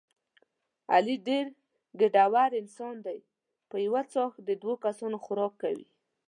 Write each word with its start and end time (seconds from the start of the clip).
علي 0.93 1.15
ډېر 1.27 1.45
ګېډور 1.99 2.51
انسان 2.61 2.95
دی 3.05 3.19
په 3.69 3.75
یوه 3.85 4.01
څاښت 4.11 4.39
د 4.47 4.49
دوه 4.61 4.75
کسانو 4.85 5.17
خوراک 5.25 5.53
کوي. 5.63 5.87